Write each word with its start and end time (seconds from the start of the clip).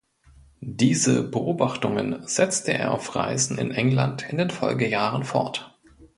Diese 0.65 1.21
Beobachtungen 1.21 2.23
setzte 2.27 2.73
er 2.73 2.91
auf 2.91 3.15
Reisen 3.15 3.59
in 3.59 3.69
England 3.69 4.25
in 4.31 4.39
den 4.39 4.49
Folgejahren 4.49 5.23
fort. 5.23 5.77